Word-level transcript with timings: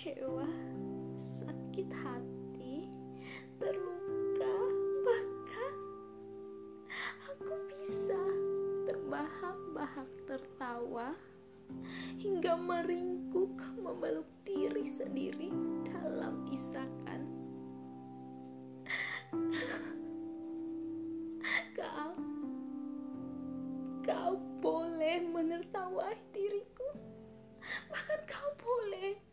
kecewa, 0.00 0.48
sakit 1.44 1.92
hati, 1.92 2.88
terluka, 3.60 4.56
bahkan 5.04 5.74
aku 7.28 7.52
bisa 7.68 8.24
terbahak-bahak 8.88 10.08
tertawa 10.24 11.12
hingga 12.16 12.56
meringkuk 12.56 13.52
memeluk 13.76 14.24
diri 14.48 14.88
sendiri 14.88 15.52
dalam 15.84 16.48
isakan. 16.48 17.20
Kau, 21.76 22.16
kau 24.00 24.32
boleh 24.64 25.28
menertawai 25.28 26.16
diriku, 26.32 26.88
bahkan 27.92 28.20
kau 28.24 28.48
boleh 28.64 29.28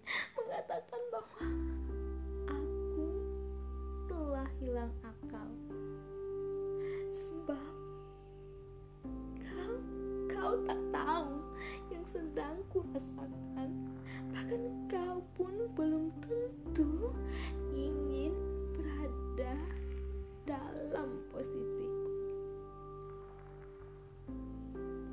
dalam 20.98 21.22
posisiku. 21.30 22.10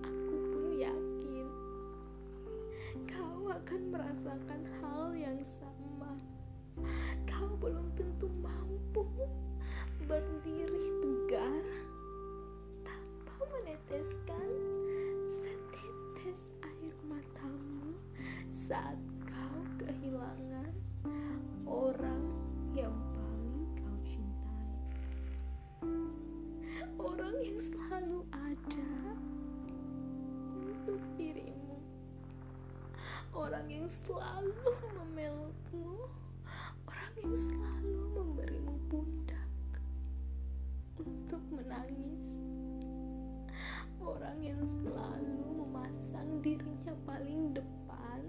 Aku 0.00 0.36
pun 0.48 0.64
yakin 0.80 1.48
kau 3.12 3.52
akan 3.52 3.80
merasakan 3.92 4.64
hal 4.80 5.12
yang 5.12 5.36
sama. 5.60 6.16
Kau 7.28 7.52
belum 7.60 7.92
tentu 8.00 8.32
mampu 8.40 9.04
berdiri 10.08 10.88
tegar 11.04 11.68
tanpa 12.88 13.36
meneteskan 13.52 14.48
setetes 15.28 16.40
air 16.64 16.96
matamu 17.04 17.92
saat 18.56 18.96
kau 19.28 19.60
kehilangan 19.84 20.53
Orang 26.94 27.34
yang 27.42 27.58
selalu 27.58 28.22
ada 28.30 28.92
untuk 30.54 31.02
dirimu. 31.18 31.82
Orang 33.34 33.66
yang 33.66 33.90
selalu 34.06 34.70
memelukmu. 34.94 36.06
Orang 36.86 37.12
yang 37.18 37.34
selalu 37.34 38.00
memberimu 38.14 38.74
pundak 38.86 39.50
untuk 41.02 41.42
menangis. 41.50 42.38
Orang 43.98 44.38
yang 44.38 44.62
selalu 44.84 45.66
memasang 45.66 46.38
dirinya 46.44 46.94
paling 47.08 47.56
depan 47.56 48.20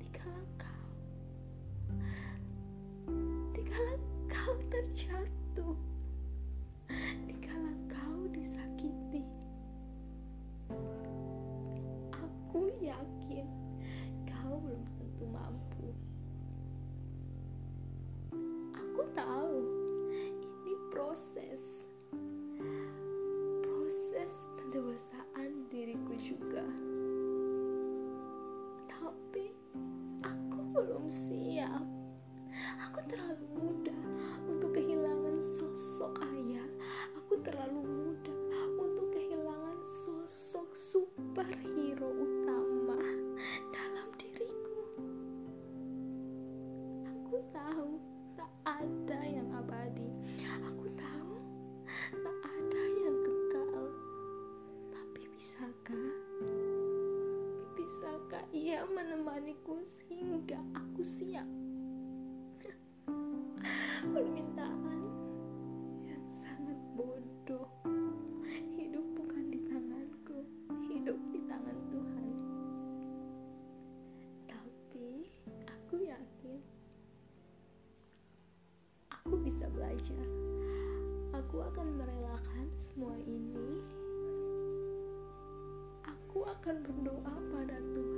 dikala 0.00 0.42
kau 0.56 0.88
dikala 3.52 3.94
kau 4.26 4.56
terjatuh 4.72 5.76
aku 32.80 32.98
terlalu 33.06 33.46
muda 33.54 33.98
untuk 34.50 34.74
kehilangan 34.74 35.38
sosok 35.54 36.18
ayah. 36.34 36.66
Aku 37.22 37.38
terlalu 37.42 37.80
muda 37.86 38.34
untuk 38.78 39.14
kehilangan 39.14 39.78
sosok 40.04 40.68
superhero 40.74 42.10
utama 42.10 42.98
dalam 43.70 44.08
diriku. 44.18 44.82
Aku 47.06 47.36
tahu 47.54 47.90
tak 48.34 48.52
ada 48.66 49.20
yang 49.22 49.48
abadi. 49.54 50.10
Aku 50.66 50.86
tahu 50.98 51.34
tak 52.10 52.38
ada 52.42 52.82
yang 52.98 53.16
kekal. 53.22 53.86
Tapi 54.90 55.22
bisakah? 55.30 56.10
Bisakah 57.78 58.44
ia 58.50 58.82
menemaniku 58.90 59.82
sehingga 60.02 60.58
aku 60.74 61.02
siap 61.06 61.46
permintaan. 64.12 65.00
Yang 66.04 66.24
sangat 66.44 66.78
bodoh. 66.92 67.68
Hidup 68.76 69.06
bukan 69.16 69.44
di 69.48 69.60
tanganku. 69.64 70.38
Hidup 70.90 71.18
di 71.32 71.40
tangan 71.48 71.78
Tuhan. 71.88 72.26
Tapi 74.50 75.08
aku 75.68 75.94
yakin 76.04 76.58
aku 79.08 79.34
bisa 79.40 79.64
belajar. 79.72 80.26
Aku 81.34 81.64
akan 81.64 81.88
merelakan 81.98 82.66
semua 82.76 83.16
ini. 83.24 83.80
Aku 86.04 86.44
akan 86.44 86.82
berdoa 86.82 87.34
pada 87.54 87.78
Tuhan 87.94 88.13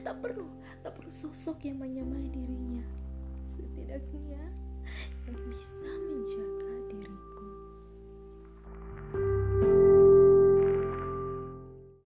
tak 0.00 0.16
perlu 0.24 0.48
tak 0.80 0.96
perlu 0.96 1.12
sosok 1.12 1.64
yang 1.64 1.80
menyamai 1.80 2.28
dirinya. 2.28 2.84
Setidaknya 3.56 4.19